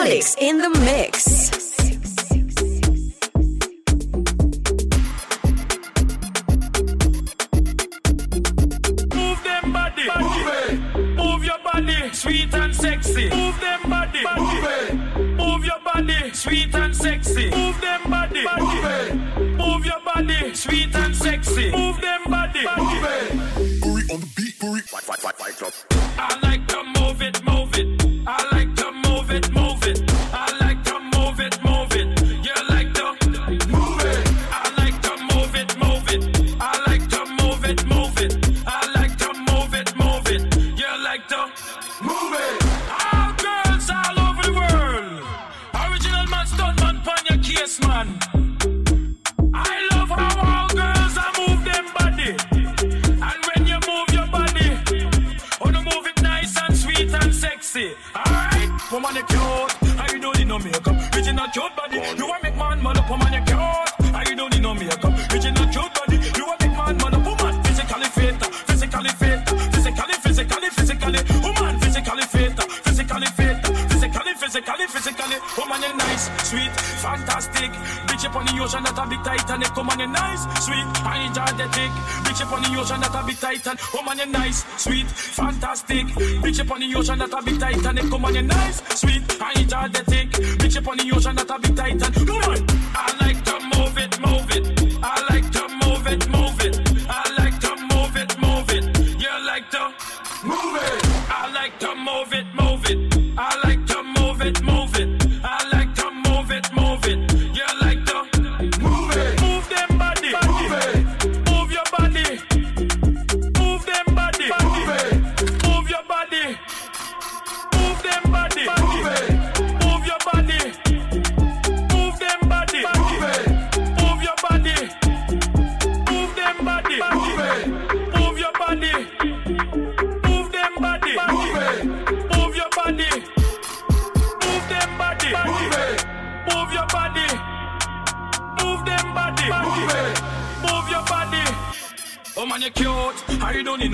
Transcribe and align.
Olix 0.00 0.34
in 0.38 0.56
the 0.56 0.70
mix. 0.80 1.50
Move 9.14 9.42
them 9.44 9.72
body. 9.74 10.06
Move 10.18 10.46
it. 10.46 11.16
Move 11.16 11.44
your 11.44 11.58
body. 11.62 12.12
Sweet 12.14 12.54
and 12.54 12.74
sexy. 12.74 13.28
Move 13.28 13.60
them 13.60 13.90
body. 13.90 14.24
Move 14.38 14.64
it. 14.64 14.94
Move 15.36 15.64
your 15.66 15.80
body. 15.84 16.32
Sweet 16.32 16.74
and 16.74 16.96
sexy. 16.96 17.50
Move 17.50 17.80
them 17.82 18.10
body. 18.10 18.46
Move 18.58 18.84
it. 18.84 19.14
Move 19.58 19.84
your 19.84 20.00
body. 20.02 20.54
Sweet 20.54 20.94
and 20.96 21.14
sexy. 21.14 21.70
Move 21.72 22.00
them 22.00 22.24
body. 22.24 22.64
Move 22.78 23.04
it. 23.04 23.59
On 86.82 86.88
the 86.88 86.98
ocean 86.98 87.18
that 87.18 87.32
a 87.32 87.42
big 87.42 87.58
come 88.10 88.24
on 88.24 88.34
you 88.34 88.42
nice, 88.42 88.82
sweet, 88.98 89.22
and 89.40 89.72
energetic. 89.72 90.30
Bitch 90.58 90.76
up 90.78 90.88
on 90.88 90.96
the 90.96 91.12
ocean 91.14 91.36
that 91.36 91.50
a 91.50 91.58
big 91.58 91.76
Titan. 91.76 92.12
Come 92.12 92.36
on, 92.36 92.66
I 92.94 93.16
like 93.20 93.44
to 93.44 93.60
move 93.64 93.79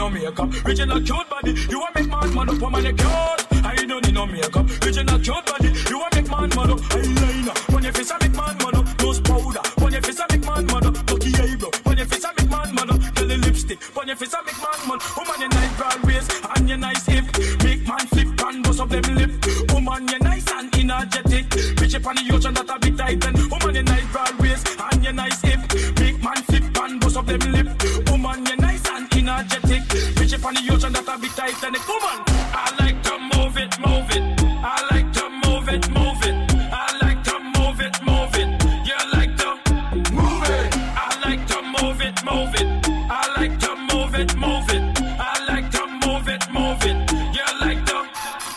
no 0.08 0.20
makeup. 0.20 0.64
Original 0.64 1.00
cute 1.00 1.25
Bitch 30.36 30.44
up 30.44 30.46
on 30.46 30.54
the 30.54 30.72
ocean 30.72 30.92
that 30.92 31.08
a 31.08 31.18
big 31.18 31.30
titanic. 31.32 31.80
Man, 31.88 32.22
I 32.52 32.74
like 32.78 33.02
to 33.04 33.18
move 33.18 33.56
it, 33.56 33.78
move 33.80 34.10
it. 34.10 34.22
I 34.62 34.86
like 34.90 35.12
to 35.12 35.30
move 35.30 35.68
it, 35.68 35.88
move 35.90 36.22
it. 36.24 36.34
I 36.72 36.98
like 37.00 37.22
to 37.24 37.38
move 37.56 37.80
it, 37.80 37.96
move 38.04 38.34
it. 38.36 38.48
You 38.86 38.96
like 39.12 39.36
to 39.38 39.56
Move 40.12 40.44
it. 40.44 40.76
I 40.96 41.18
like 41.24 41.46
to 41.46 41.62
move 41.62 42.00
it, 42.02 42.22
move 42.24 42.54
it. 42.54 42.66
I 43.10 43.24
like 43.36 43.58
to 43.60 43.76
move 43.90 44.14
it, 44.14 44.36
move 44.36 44.68
it. 44.70 44.82
I 45.18 45.44
like 45.48 45.70
to 45.70 45.86
move 46.04 46.28
it, 46.28 46.50
move 46.50 46.84
it. 46.84 46.96
You 47.36 47.46
like 47.60 47.84
to 47.86 48.06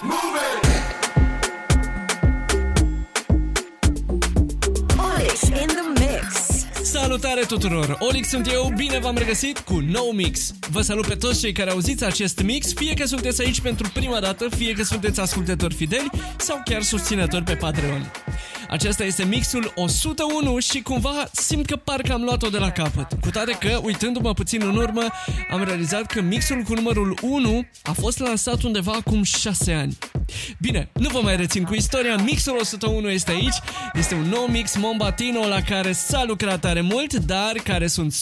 Move 0.03 0.35
it. 0.47 0.59
Olix 4.97 5.43
in 5.49 5.67
the 5.67 5.83
mix. 5.99 6.65
Salutare 6.83 7.45
tuturor! 7.45 7.97
Olix 7.99 8.27
sunt 8.27 8.51
eu, 8.51 8.73
bine 8.75 8.99
v-am 8.99 9.17
regăsit 9.17 9.59
cu 9.59 9.79
nou 9.79 10.11
mix. 10.11 10.53
Vă 10.71 10.81
salut 10.81 11.07
pe 11.07 11.15
toți 11.15 11.39
cei 11.39 11.51
care 11.51 11.69
auziți 11.71 12.03
acest 12.03 12.41
mix, 12.41 12.73
fie 12.73 12.93
că 12.93 13.05
sunteți 13.05 13.41
aici 13.41 13.61
pentru 13.61 13.89
prima 13.93 14.19
dată, 14.19 14.47
fie 14.57 14.73
că 14.73 14.83
sunteți 14.83 15.19
ascultători 15.19 15.73
fideli 15.73 16.09
sau 16.37 16.61
chiar 16.65 16.81
susținători 16.81 17.43
pe 17.43 17.55
Patreon. 17.55 18.11
Acesta 18.69 19.03
este 19.03 19.25
mixul 19.25 19.71
101 19.75 20.59
și 20.59 20.81
cumva 20.81 21.29
simt 21.31 21.65
că 21.65 21.75
parcă 21.75 22.13
am 22.13 22.21
luat-o 22.21 22.49
de 22.49 22.57
la 22.57 22.71
capăt. 22.71 23.07
Cu 23.21 23.29
toate 23.29 23.57
că, 23.59 23.79
uitându-mă 23.83 24.33
puțin 24.33 24.61
în 24.61 24.75
urmă, 24.75 25.01
am 25.51 25.63
realizat 25.63 26.05
că 26.05 26.21
mixul 26.21 26.61
cu 26.61 26.73
numărul 26.73 27.17
1 27.21 27.67
a 27.83 27.91
fost 27.91 28.19
lansat 28.19 28.61
undeva 28.61 28.91
acum 28.91 29.23
6 29.23 29.73
ani. 29.73 29.97
Bine, 30.59 30.89
nu 30.93 31.09
vă 31.09 31.19
mai 31.21 31.35
rețin 31.35 31.63
cu 31.63 31.73
istoria, 31.73 32.15
mixul 32.15 32.57
101 32.59 33.09
este 33.09 33.31
aici, 33.31 33.57
este 33.93 34.15
un 34.15 34.25
nou 34.29 34.45
mix 34.45 34.75
Mombatino 34.75 35.47
la 35.47 35.61
care 35.61 35.91
s-a 35.91 36.23
lucrat 36.27 36.59
tare 36.59 36.81
mult, 36.81 37.13
dar 37.13 37.51
care 37.63 37.87
sunt 37.87 38.13
100% 38.13 38.15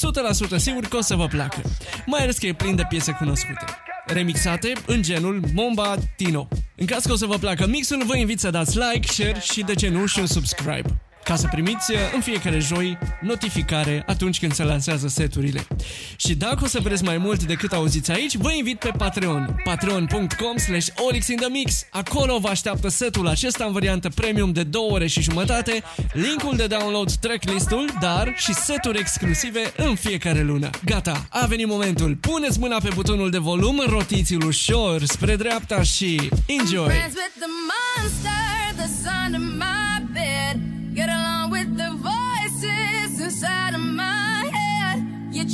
sigur 0.55 0.83
că 0.83 0.97
o 0.97 1.01
să 1.01 1.15
vă 1.15 1.27
placă. 1.27 1.61
Mai 2.05 2.21
ales 2.21 2.37
că 2.37 2.45
e 2.45 2.53
plin 2.53 2.75
de 2.75 2.85
piese 2.89 3.11
cunoscute 3.11 3.65
remixate 4.07 4.71
în 4.85 5.01
genul 5.01 5.41
Mombatino. 5.53 6.47
În 6.75 6.85
caz 6.85 7.05
că 7.05 7.11
o 7.11 7.15
să 7.15 7.25
vă 7.25 7.37
placă 7.37 7.67
mixul, 7.67 8.03
vă 8.05 8.17
invit 8.17 8.39
să 8.39 8.49
dați 8.49 8.77
like, 8.77 9.07
share 9.07 9.39
și 9.39 9.61
de 9.61 9.73
ce 9.73 9.89
nu 9.89 10.05
și 10.05 10.19
un 10.19 10.25
subscribe 10.25 11.06
ca 11.27 11.35
să 11.35 11.47
primiți 11.51 11.91
uh, 11.91 11.97
în 12.13 12.21
fiecare 12.21 12.59
joi 12.59 12.97
notificare 13.21 14.03
atunci 14.05 14.39
când 14.39 14.53
se 14.53 14.63
lansează 14.63 15.07
seturile. 15.07 15.67
Și 16.15 16.35
dacă 16.35 16.63
o 16.63 16.67
să 16.67 16.79
vreți 16.79 17.03
mai 17.03 17.17
mult 17.17 17.43
decât 17.43 17.71
auziți 17.71 18.11
aici, 18.11 18.35
vă 18.35 18.51
invit 18.51 18.79
pe 18.79 18.91
Patreon. 18.97 19.55
patreon.com 19.63 20.57
slash 20.57 20.87
olixinthemix 20.95 21.85
Acolo 21.89 22.39
vă 22.39 22.47
așteaptă 22.47 22.87
setul 22.87 23.27
acesta 23.27 23.65
în 23.65 23.71
variantă 23.71 24.09
premium 24.09 24.51
de 24.51 24.63
2 24.63 24.81
ore 24.89 25.07
și 25.07 25.21
jumătate, 25.21 25.83
linkul 26.13 26.55
de 26.55 26.67
download 26.67 27.11
tracklistul, 27.11 27.89
dar 27.99 28.33
și 28.35 28.53
seturi 28.53 28.99
exclusive 28.99 29.73
în 29.77 29.95
fiecare 29.95 30.41
lună. 30.41 30.69
Gata, 30.85 31.27
a 31.29 31.45
venit 31.45 31.67
momentul. 31.67 32.15
Puneți 32.15 32.59
mâna 32.59 32.77
pe 32.77 32.89
butonul 32.93 33.29
de 33.29 33.37
volum, 33.37 33.83
rotiți-l 33.87 34.45
ușor 34.45 35.03
spre 35.03 35.35
dreapta 35.35 35.81
și 35.81 36.29
enjoy! 36.45 36.85
Friends 36.85 37.15
with 37.15 37.35
the 37.39 37.51
monster 37.69 38.57
that's 38.77 39.25
under 39.25 39.66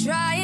trying 0.03 0.42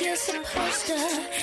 you're 0.00 0.16
supposed 0.16 0.86
to. 0.86 1.39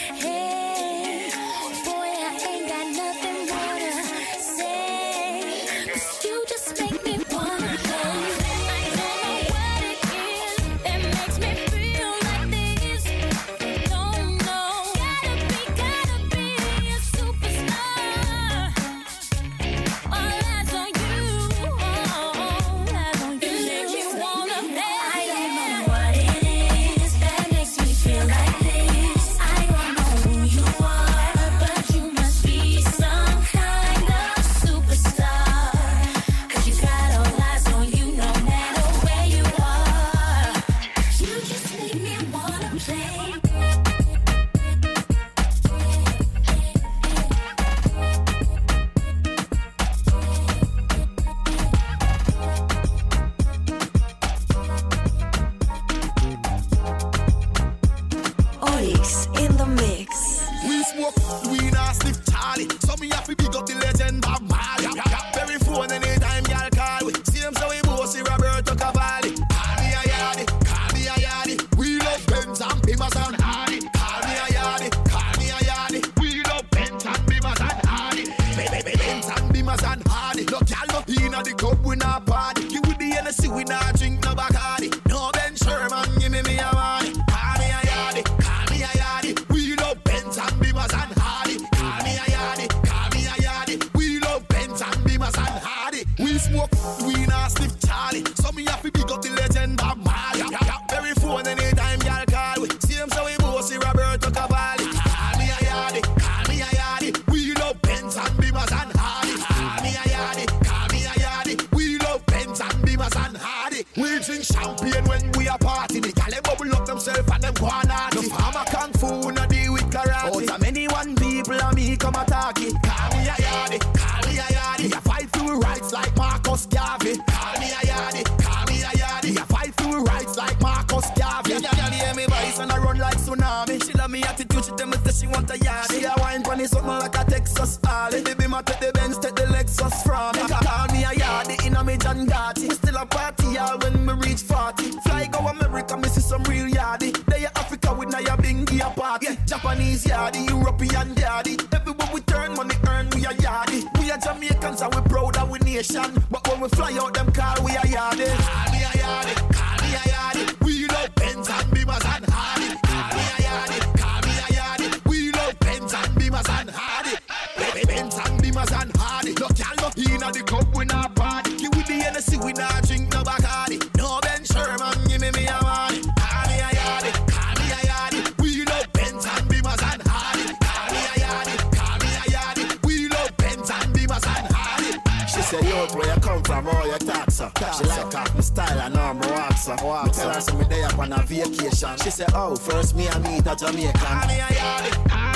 on 191.11 191.19
a 191.19 191.23
vacation. 191.23 191.97
She 191.97 192.09
said, 192.09 192.29
Oh, 192.33 192.55
first 192.55 192.95
me 192.95 193.07
I 193.07 193.19
meet 193.19 193.47
a 193.47 193.55
Jamaican. 193.55 195.26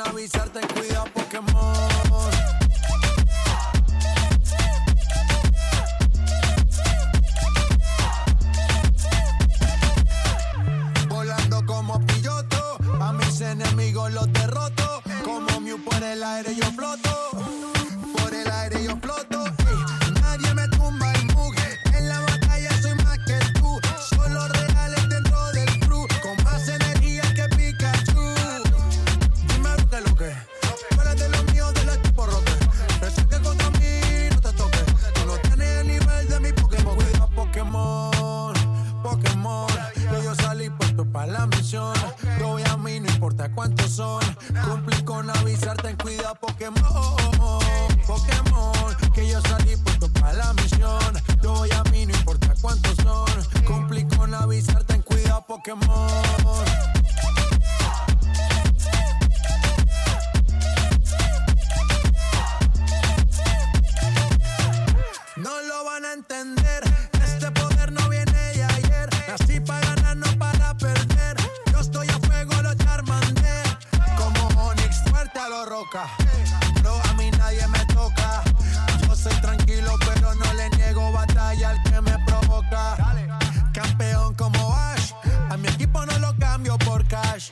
avisar, 0.00 0.48
ten 0.50 0.66
cuidado 0.68 1.17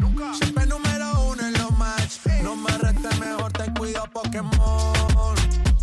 Nunca. 0.01 0.35
Siempre 0.35 0.67
número 0.67 1.29
uno 1.31 1.47
en 1.47 1.55
los 1.55 1.71
match. 1.79 2.19
No 2.43 2.57
me 2.57 2.71
restes, 2.77 3.19
mejor 3.19 3.51
te 3.53 3.73
cuido 3.73 4.05
Pokémon. 4.13 4.53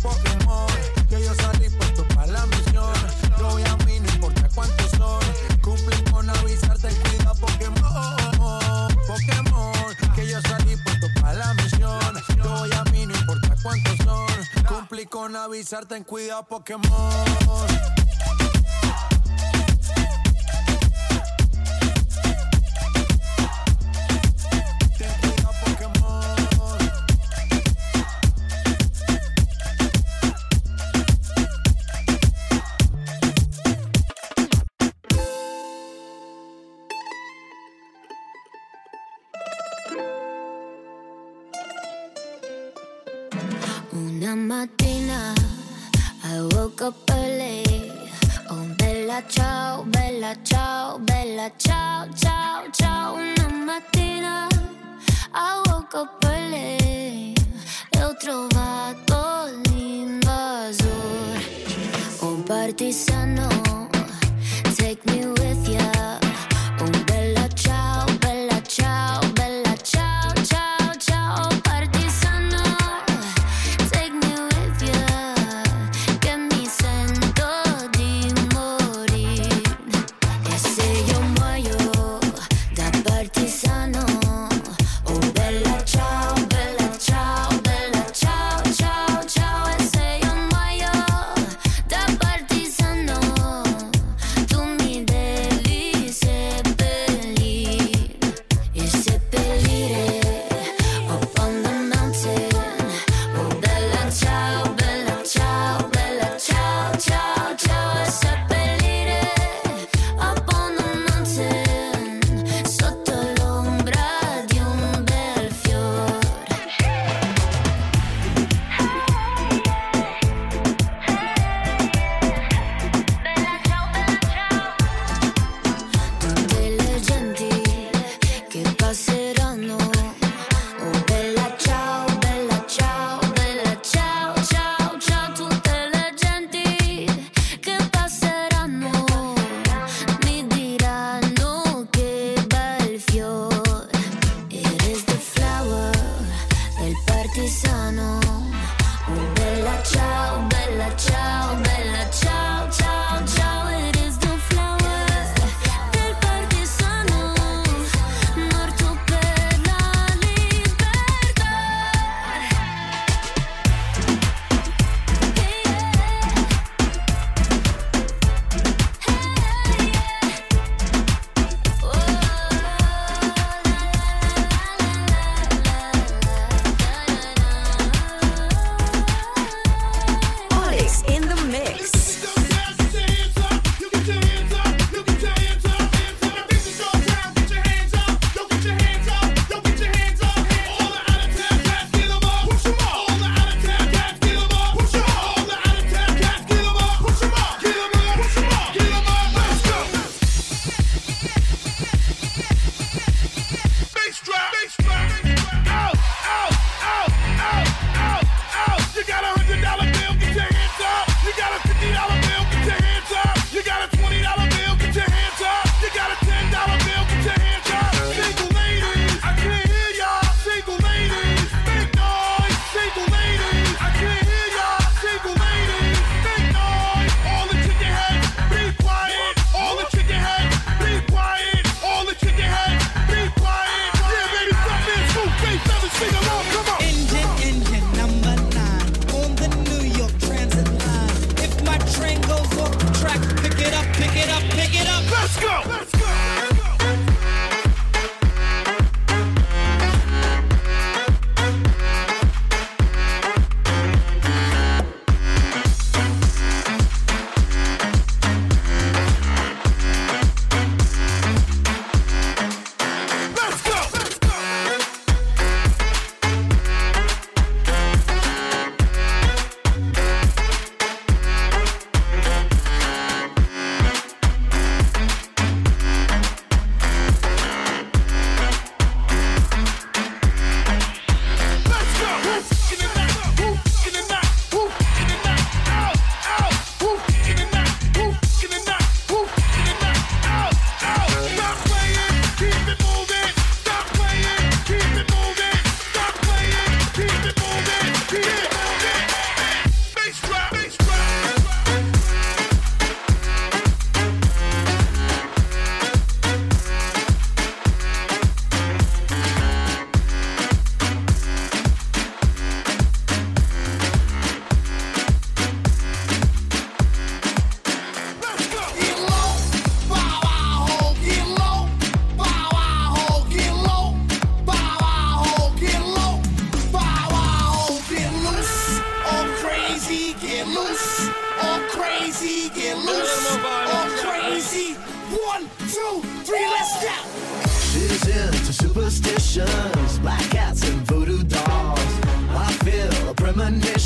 Pokémon. 0.00 0.66
Que 1.08 1.24
yo 1.24 1.34
salí 1.34 1.68
puesto 1.70 2.06
para 2.14 2.28
la 2.28 2.46
misión. 2.46 2.94
Yo 3.36 3.50
voy 3.50 3.64
a 3.64 3.76
mí, 3.84 3.98
no 3.98 4.12
importa 4.12 4.48
cuántos 4.54 4.90
son. 4.92 5.20
Cumplen 5.60 6.04
con 6.12 6.30
avisarte, 6.30 6.88
cuida 6.88 7.34
Pokémon. 7.34 8.88
Pokémon. 9.08 10.14
Que 10.14 10.28
yo 10.28 10.40
salí 10.42 10.76
puesto 10.76 11.08
para 11.20 11.34
la 11.34 11.54
misión. 11.54 12.22
Yo 12.36 12.50
voy 12.50 12.70
a 12.72 12.84
mí, 12.92 13.06
no 13.06 13.14
importa 13.16 13.56
cuántos 13.60 13.96
son. 14.04 14.64
Cumplí 14.68 15.06
con 15.06 15.34
avisarte, 15.34 16.00
cuida 16.04 16.44
Pokémon. 16.44 17.93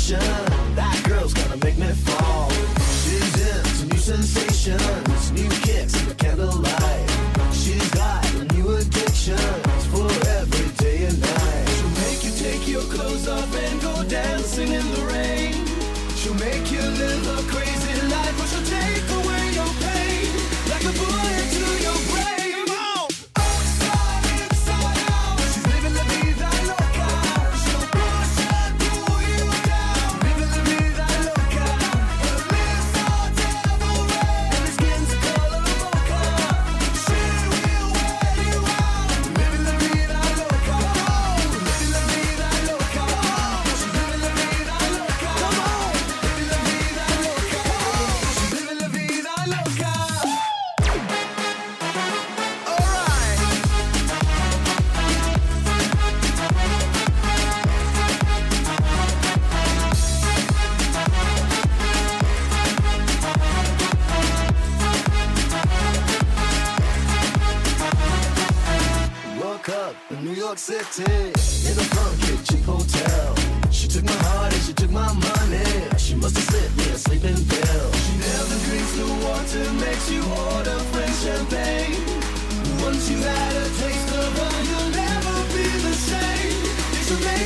Premonition, 0.09 0.38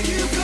you 0.06 0.18
go 0.28 0.43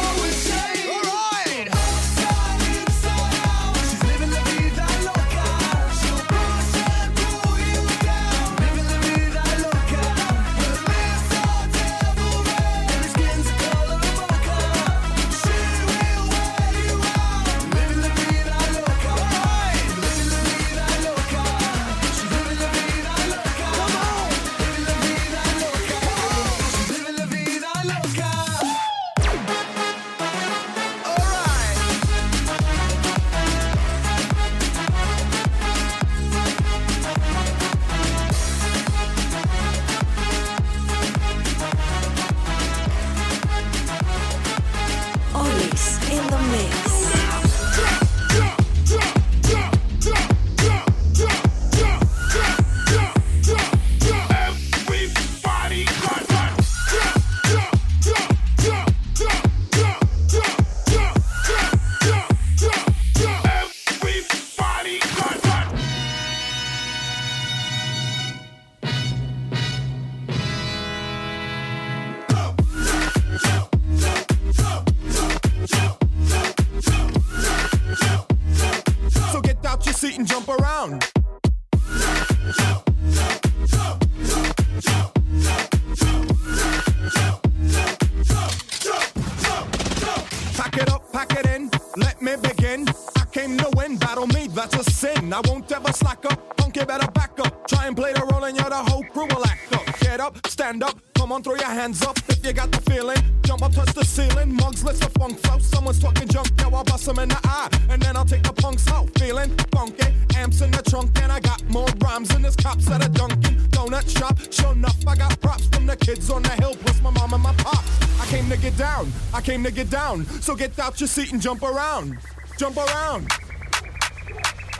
I 95.33 95.41
won't 95.47 95.71
ever 95.71 95.91
slack 95.93 96.25
up, 96.25 96.57
punk, 96.57 96.75
you 96.75 96.85
better 96.85 97.09
back 97.11 97.39
up. 97.39 97.67
Try 97.67 97.87
and 97.87 97.95
play 97.95 98.13
the 98.13 98.25
role 98.31 98.43
and 98.45 98.57
you're 98.57 98.69
the 98.69 98.75
whole 98.75 99.03
crew 99.03 99.27
will 99.27 99.45
act 99.45 99.73
up. 99.73 99.99
Get 99.99 100.19
up, 100.19 100.35
stand 100.47 100.83
up, 100.83 100.99
come 101.13 101.31
on, 101.31 101.43
throw 101.43 101.55
your 101.55 101.65
hands 101.65 102.01
up 102.01 102.17
if 102.29 102.43
you 102.45 102.53
got 102.53 102.71
the 102.71 102.81
feeling. 102.89 103.17
Jump 103.43 103.61
up, 103.63 103.73
touch 103.73 103.93
the 103.93 104.03
ceiling, 104.05 104.53
mugs, 104.55 104.83
let's 104.83 104.99
the 104.99 105.09
funk 105.19 105.37
flow. 105.39 105.59
Someone's 105.59 105.99
talking 105.99 106.27
junk, 106.27 106.49
yo, 106.59 106.69
I'll 106.69 106.83
bust 106.83 107.07
'em 107.07 107.19
in 107.19 107.29
the 107.29 107.39
eye. 107.43 107.69
And 107.89 108.01
then 108.01 108.15
I'll 108.15 108.25
take 108.25 108.43
the 108.43 108.53
punks 108.53 108.87
out, 108.87 109.09
feeling 109.19 109.55
funky. 109.71 110.07
Amps 110.35 110.61
in 110.61 110.71
the 110.71 110.81
trunk, 110.81 111.19
and 111.21 111.31
I 111.31 111.39
got 111.39 111.63
more 111.69 111.89
rhymes 111.99 112.29
than 112.29 112.41
this 112.41 112.55
cops 112.55 112.89
at 112.89 113.05
a 113.05 113.09
Dunkin' 113.09 113.57
Donut 113.69 114.07
shop. 114.09 114.37
Sure 114.51 114.71
enough, 114.71 114.97
I 115.07 115.15
got 115.15 115.39
props 115.41 115.67
from 115.67 115.85
the 115.85 115.97
kids 115.97 116.29
on 116.29 116.43
the 116.43 116.55
hill, 116.61 116.75
plus 116.75 117.01
my 117.01 117.11
mom 117.11 117.33
and 117.33 117.43
my 117.43 117.53
pops. 117.53 117.89
I 118.21 118.25
came 118.27 118.49
to 118.49 118.57
get 118.57 118.77
down, 118.77 119.11
I 119.33 119.41
came 119.41 119.63
to 119.63 119.71
get 119.71 119.89
down. 119.89 120.25
So 120.41 120.55
get 120.55 120.77
out 120.79 120.99
your 120.99 121.07
seat 121.07 121.33
and 121.33 121.41
jump 121.41 121.61
around. 121.61 122.17
Jump 122.57 122.77
around. 122.77 123.27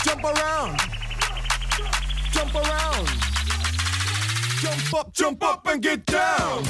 Jump 0.03 0.23
around. 0.23 0.79
Jump 2.31 2.55
around. 2.55 3.07
Jump 4.61 4.93
up, 4.93 5.13
jump 5.13 5.43
up 5.43 5.67
and 5.67 5.81
get 5.81 6.05
down. 6.05 6.63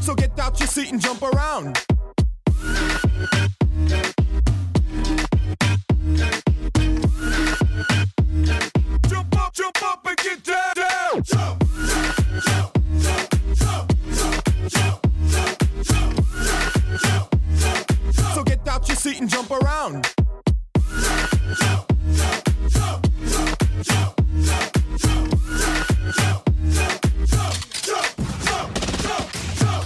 So 0.00 0.14
get 0.14 0.38
out 0.38 0.58
your 0.58 0.66
seat 0.66 0.90
and 0.90 1.00
jump 1.00 1.22
around. 1.22 1.78
Jump 9.08 9.36
up, 9.40 9.54
jump 9.54 9.82
up 9.82 9.99
jump 19.50 19.62
around. 19.62 20.06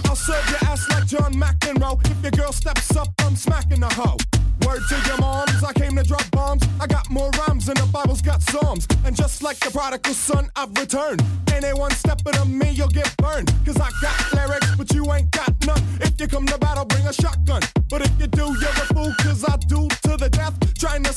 I'll 0.05 0.15
serve 0.15 0.49
your 0.49 0.69
ass 0.69 0.89
like 0.89 1.07
John 1.07 1.33
McEnroe. 1.33 1.99
If 2.09 2.21
your 2.21 2.31
girl 2.31 2.51
steps 2.51 2.95
up, 2.95 3.07
I'm 3.19 3.35
smacking 3.35 3.79
the 3.79 3.87
hoe. 3.87 4.17
Word 4.65 4.81
to 4.89 4.95
your 5.07 5.17
moms, 5.17 5.63
I 5.63 5.73
came 5.73 5.95
to 5.95 6.03
drop 6.03 6.29
bombs. 6.31 6.63
I 6.79 6.87
got 6.87 7.09
more 7.09 7.29
rhymes 7.31 7.65
than 7.67 7.75
the 7.75 7.87
Bible's 7.91 8.21
got 8.21 8.41
psalms. 8.41 8.87
And 9.05 9.15
just 9.15 9.43
like 9.43 9.59
the 9.59 9.71
prodigal 9.71 10.13
son, 10.13 10.49
I've 10.55 10.75
returned. 10.77 11.23
Anyone 11.53 11.91
stepping 11.91 12.35
on 12.37 12.57
me, 12.57 12.71
you'll 12.71 12.87
get 12.87 13.15
burned. 13.17 13.53
Cause 13.65 13.77
I 13.79 13.89
got 14.01 14.33
lyrics, 14.33 14.75
but 14.75 14.93
you 14.93 15.11
ain't 15.13 15.31
got 15.31 15.53
none. 15.65 15.81
If 16.01 16.19
you 16.19 16.27
come 16.27 16.45
to 16.47 16.57
battle, 16.57 16.85
bring 16.85 17.05
a 17.07 17.13
shotgun. 17.13 17.61
But 17.89 18.01
if 18.01 18.11
you 18.19 18.27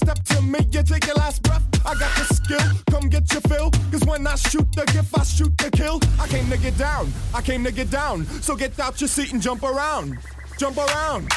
step 0.09 0.25
to 0.25 0.43
me, 0.43 0.59
you 0.71 0.83
take 0.83 1.07
your 1.07 1.17
last 1.17 1.43
breath. 1.43 1.63
I 1.85 1.95
got 1.95 2.11
the 2.17 2.35
skill, 2.35 2.67
come 2.91 3.09
get 3.11 3.31
your 3.31 3.43
fill. 3.43 3.71
Cause 3.91 4.05
when 4.07 4.27
I 4.27 4.37
shoot 4.37 4.67
the 4.73 4.85
gift, 4.87 5.13
I 5.15 5.23
shoot 5.23 5.57
the 5.59 5.71
kill. 5.71 6.01
I 6.19 6.27
came 6.29 6.49
to 6.49 6.57
get 6.57 6.79
down, 6.79 7.13
I 7.35 7.43
came 7.43 7.63
to 7.65 7.73
get 7.73 7.91
down. 7.91 8.25
So 8.41 8.57
get 8.57 8.79
out 8.81 9.01
your 9.01 9.09
seat 9.09 9.33
and 9.33 9.43
jump 9.43 9.63
around. 9.63 10.19
Jump 10.59 10.79
around. 10.79 11.31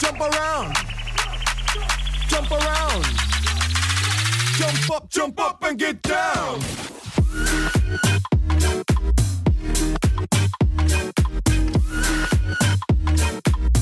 Jump 0.00 0.20
around. 0.20 0.76
Jump 2.28 2.50
around. 2.50 3.04
Jump 4.58 4.90
up, 4.90 5.08
jump 5.08 5.40
up 5.40 5.62
and 5.64 5.78
get 5.78 6.02
down. 6.02 6.60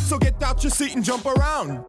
So 0.09 0.19
get 0.19 0.41
out 0.43 0.63
your 0.63 0.71
seat 0.71 0.95
and 0.95 1.05
jump 1.05 1.27
around. 1.27 1.85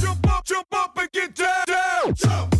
Jump 0.00 0.30
up, 0.30 0.44
jump 0.44 0.66
up 0.72 0.96
and 0.96 1.10
get 1.10 1.34
down, 1.34 1.64
down. 1.66 2.14
Jump. 2.14 2.59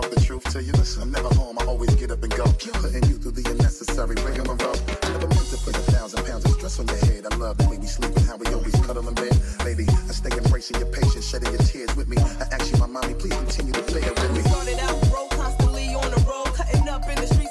talk 0.00 0.10
the 0.10 0.20
truth 0.20 0.44
to 0.52 0.62
you. 0.62 0.72
I'm 1.00 1.10
never 1.10 1.32
home, 1.34 1.56
I 1.58 1.64
always 1.64 1.94
get 1.94 2.10
up 2.10 2.22
and 2.22 2.32
go. 2.36 2.44
Putting 2.44 3.04
you 3.08 3.16
through 3.18 3.32
the 3.32 3.44
unnecessary 3.50 4.16
ring 4.24 4.40
on 4.48 4.56
the. 4.56 4.68
I 5.02 5.08
never 5.12 5.28
meant 5.28 5.48
to 5.52 5.58
put 5.64 5.76
a 5.76 5.84
thousand 5.92 6.24
pounds 6.26 6.44
of 6.44 6.52
stress 6.52 6.78
on 6.80 6.86
your 6.88 7.02
head. 7.08 7.24
I 7.30 7.36
love 7.36 7.56
the 7.58 7.68
way 7.68 7.78
we 7.78 7.86
sleep 7.86 8.14
and 8.16 8.26
how 8.26 8.36
we 8.36 8.46
always 8.52 8.74
cuddle 8.84 9.08
in 9.08 9.14
bed. 9.14 9.36
Lady, 9.64 9.86
I 9.88 10.12
stay 10.12 10.36
embracing 10.36 10.78
your 10.80 10.90
patience, 10.90 11.26
shedding 11.28 11.52
your 11.52 11.64
tears 11.64 11.94
with 11.96 12.08
me. 12.08 12.16
I 12.18 12.44
ask 12.52 12.72
you, 12.72 12.78
my 12.78 12.86
mommy, 12.86 13.14
please 13.14 13.36
continue 13.36 13.72
to 13.72 13.82
play 13.82 14.02
it 14.02 14.14
with 14.20 14.32
me. 14.36 14.42
Started 14.42 14.78
out 14.80 14.96
broke, 15.10 15.30
constantly 15.30 15.88
on 15.94 16.08
the 16.10 16.20
road, 16.28 16.48
cutting 16.54 16.88
up 16.88 17.08
in 17.08 17.16
the 17.16 17.26
street. 17.26 17.45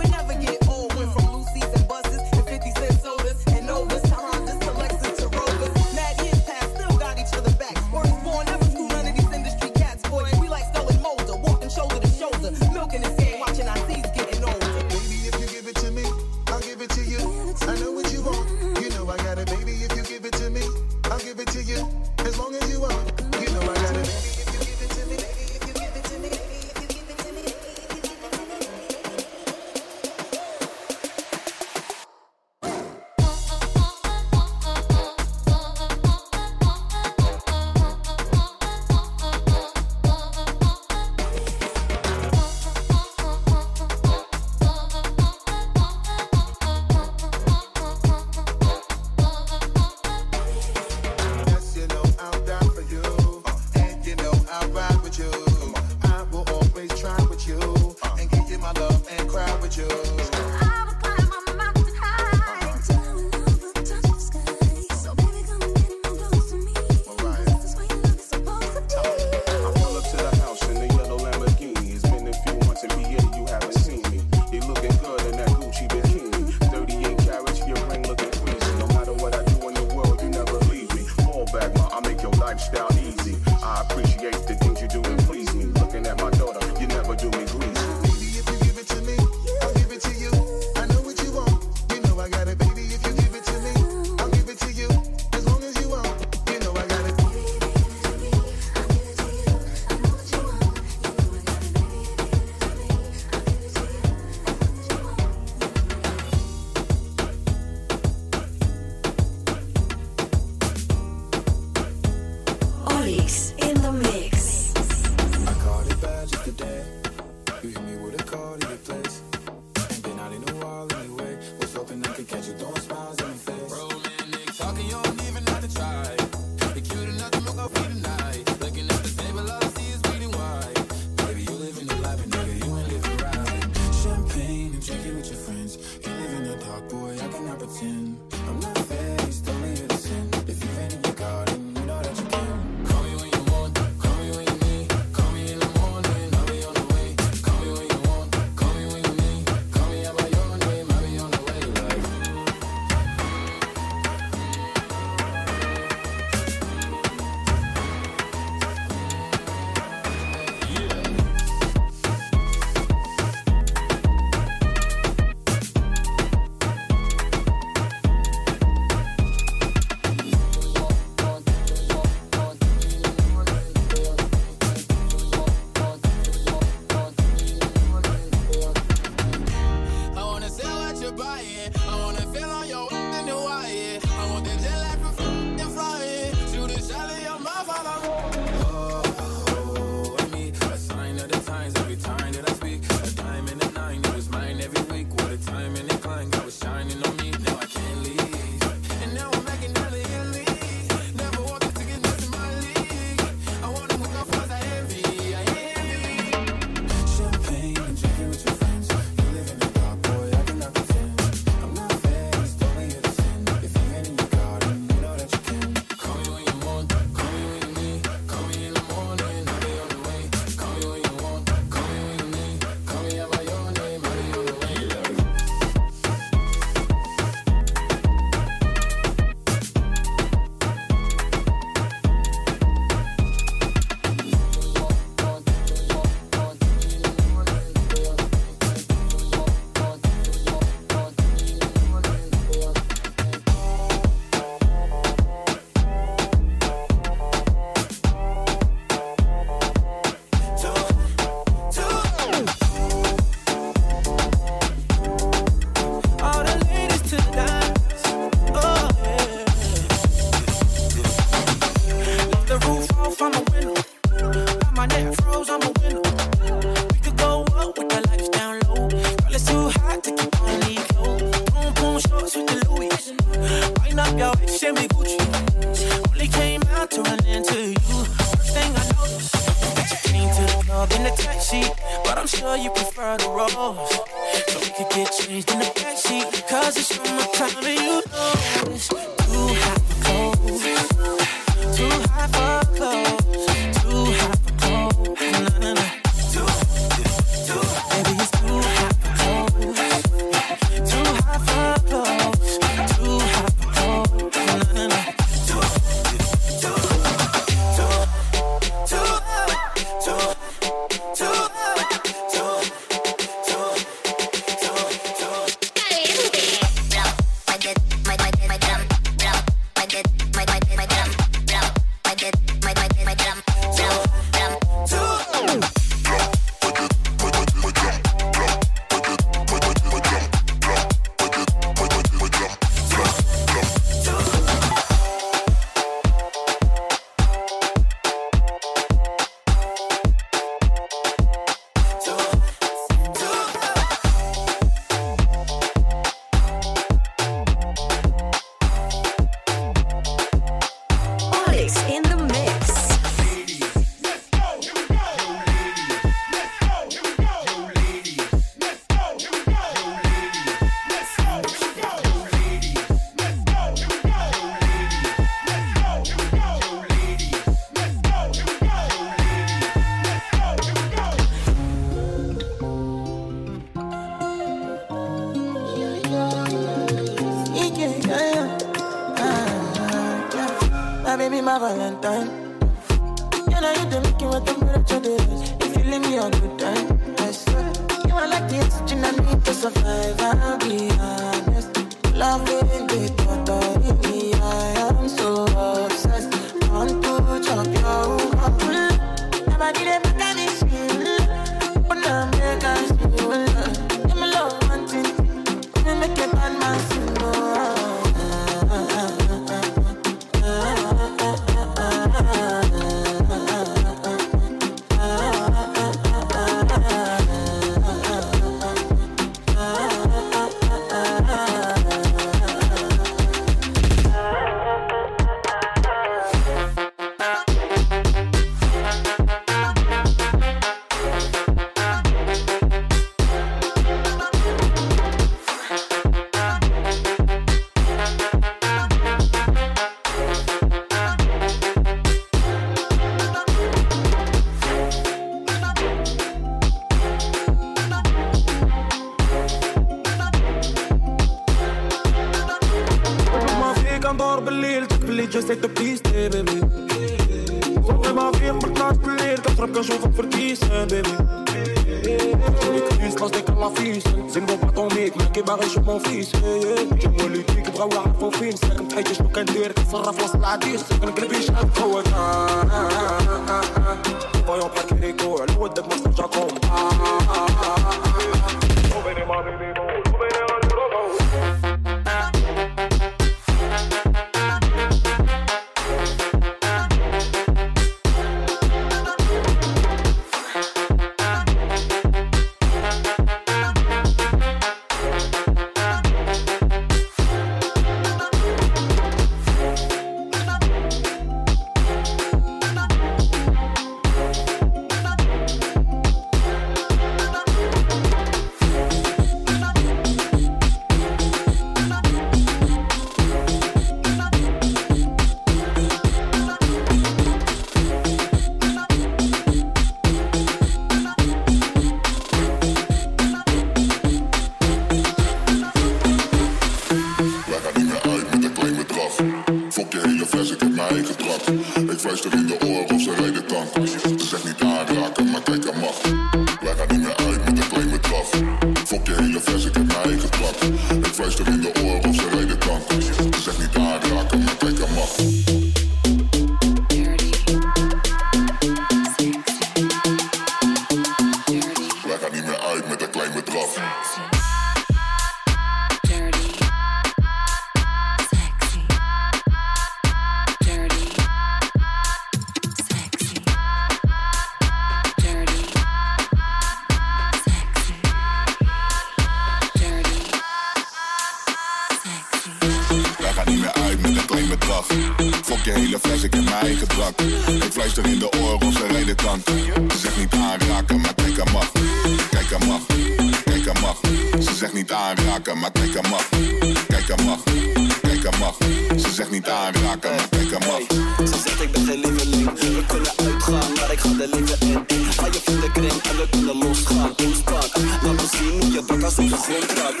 Aanraken, 589.82 590.10
maar 590.16 590.28
kijk 590.28 590.50
hem 590.50 590.70
mag. 590.70 591.28
Ze 591.28 591.36
zegt 591.44 591.60
ik 591.62 591.72
ben 591.72 591.84
geen 591.86 592.00
lieveling. 592.00 592.50
We 592.58 592.84
kunnen 592.86 593.12
uitgaan, 593.16 593.72
maar 593.78 593.92
ik 593.92 594.00
ga 594.00 594.08
er 594.08 594.28
liever 594.34 594.56
in. 594.60 595.12
Ga 595.16 595.26
je 595.26 595.40
van 595.44 595.60
de 595.60 595.70
kring 595.72 596.02
en 596.10 596.16
we 596.16 596.26
kunnen 596.30 596.56
losgaan. 596.56 597.10
Ontspan, 597.24 597.68
laat 598.02 598.16
me 598.20 598.26
zien 598.36 598.60
hoe 598.60 598.72
je 598.72 599.04
als 599.04 599.18
op 599.18 599.28
de 599.28 599.36
grond 599.36 599.70
raakt. 599.78 600.00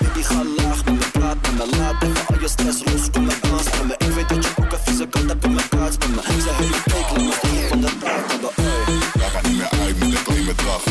Baby 0.00 0.22
ga 0.22 0.42
laag 0.56 0.84
met 0.84 0.94
me 0.94 1.06
praat 1.12 1.36
met 1.42 1.54
me 1.58 1.76
Laat. 1.78 2.02
Even 2.02 2.26
al 2.26 2.40
je 2.40 2.48
stress 2.48 2.78
los, 2.84 3.10
kom 3.12 3.24
maar 3.24 3.38
dans 3.40 3.64
met 3.64 3.86
me. 3.88 3.94
Ik 4.06 4.12
weet 4.14 4.28
dat 4.28 4.44
je 4.44 4.50
ook 4.60 4.72
een 4.72 4.78
vieze 4.84 5.06
kant 5.06 5.28
hebt 5.28 5.44
in 5.44 5.54
mijn 5.54 5.68
kaart 5.68 5.98
met 5.98 6.10
me. 6.14 6.22
Ze 6.42 6.50
hele 6.58 6.78
week 6.84 7.08
lang 7.14 7.26
nog 7.30 7.42
niet 7.42 7.66
van 7.68 7.80
de 7.80 7.90
taart 8.02 8.30
hebben 8.32 8.50
Wij 9.20 9.28
gaan 9.32 9.44
niet 9.48 9.58
meer 9.58 9.72
uit 9.82 9.98
met 9.98 10.08
een 10.16 10.24
klein 10.24 10.44
bedrag. 10.44 10.82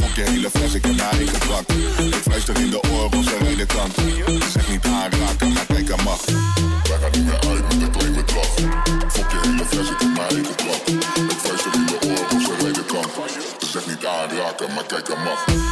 Fok 0.00 0.14
je 0.14 0.22
hele 0.22 0.50
fles, 0.50 0.74
ik 0.74 0.84
heb 0.84 0.96
mijn 0.96 1.10
eigen 1.10 1.40
drank. 1.40 1.68
Ik 2.14 2.22
fluister 2.22 2.56
in 2.56 2.70
de 2.70 2.80
oren 2.92 3.24
ze 3.24 3.36
rijden 3.40 3.66
kant. 3.66 3.94
Ze 3.94 4.50
zegt 4.52 4.68
niet 4.68 4.84
aanraken, 4.84 5.35
aanraken, 14.96 15.26
a 15.26 15.34
kijk 15.44 15.65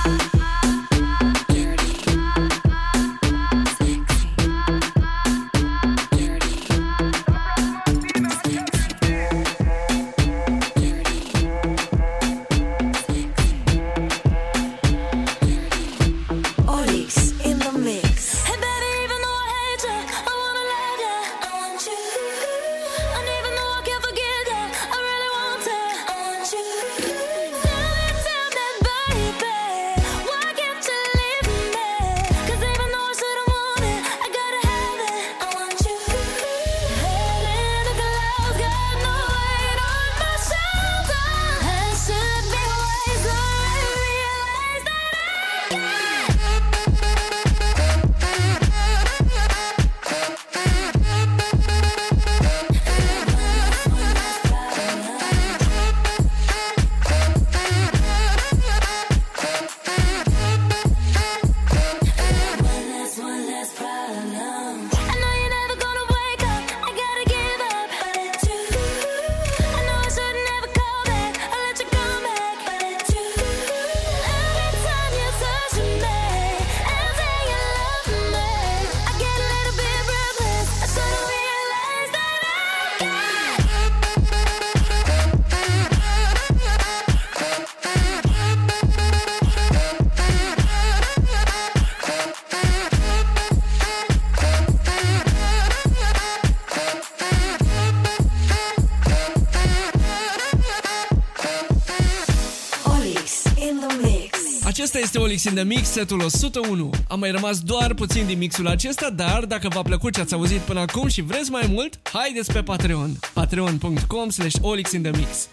este 105.14 105.26
Olix 105.26 105.44
in 105.44 105.54
the 105.54 105.64
Mix, 105.64 105.88
setul 105.88 106.20
101. 106.20 106.90
Am 107.08 107.18
mai 107.18 107.30
rămas 107.30 107.60
doar 107.60 107.94
puțin 107.94 108.26
din 108.26 108.38
mixul 108.38 108.66
acesta, 108.66 109.10
dar 109.10 109.44
dacă 109.44 109.68
v-a 109.68 109.82
plăcut 109.82 110.14
ce 110.14 110.20
ați 110.20 110.34
auzit 110.34 110.58
până 110.58 110.80
acum 110.80 111.08
și 111.08 111.20
vreți 111.20 111.50
mai 111.50 111.66
mult, 111.68 112.00
haideți 112.12 112.52
pe 112.52 112.62
Patreon. 112.62 113.18
patreon.com 113.32 114.30
slash 114.30 114.56
Olix 114.60 114.92
in 114.92 115.02
the 115.02 115.10
Mix. 115.16 115.48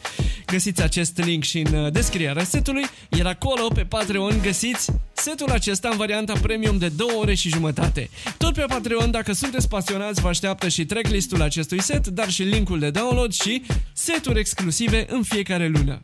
Găsiți 0.46 0.84
acest 0.84 1.24
link 1.24 1.44
și 1.44 1.60
în 1.60 1.74
uh, 1.74 1.92
descrierea 1.92 2.44
setului, 2.44 2.84
iar 3.10 3.26
acolo 3.26 3.68
pe 3.68 3.82
Patreon 3.82 4.40
găsiți 4.42 4.92
setul 5.14 5.50
acesta 5.50 5.90
în 5.90 5.98
varianta 5.98 6.34
premium 6.42 6.78
de 6.78 6.90
2 6.90 7.08
ore 7.20 7.34
și 7.34 7.50
jumătate. 7.50 8.10
Tot 8.38 8.54
pe 8.54 8.66
Patreon, 8.68 9.12
dacă 9.12 9.34
sunteți 9.34 9.68
pasionați, 9.68 10.22
vă 10.22 10.28
așteaptă 10.28 10.68
și 10.68 10.86
tracklistul 10.86 11.42
acestui 11.42 11.82
set, 11.82 12.08
dar 12.08 12.30
și 12.30 12.44
linkul 12.44 12.80
de 12.80 12.90
download 12.90 13.32
și 13.32 13.62
seturi 13.94 14.40
exclusive 14.40 15.06
în 15.10 15.24
fiecare 15.24 15.68
lună. 15.68 16.02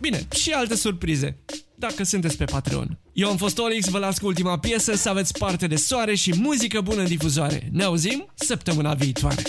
Bine, 0.00 0.26
și 0.34 0.50
alte 0.50 0.76
surprize, 0.76 1.36
dacă 1.80 2.04
sunteți 2.04 2.36
pe 2.36 2.44
Patreon. 2.44 2.98
Eu 3.12 3.28
am 3.28 3.36
fost 3.36 3.58
Olix, 3.58 3.88
vă 3.88 3.98
las 3.98 4.18
cu 4.18 4.26
ultima 4.26 4.58
piesă, 4.58 4.94
să 4.94 5.08
aveți 5.08 5.38
parte 5.38 5.66
de 5.66 5.76
soare 5.76 6.14
și 6.14 6.34
muzică 6.36 6.80
bună 6.80 7.00
în 7.00 7.06
difuzoare. 7.06 7.68
Ne 7.72 7.84
auzim 7.84 8.26
săptămâna 8.34 8.94
viitoare. 8.94 9.42